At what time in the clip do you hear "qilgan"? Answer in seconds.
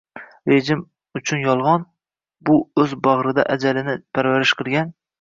4.63-4.97